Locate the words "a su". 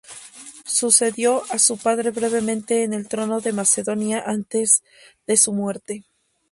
1.51-1.77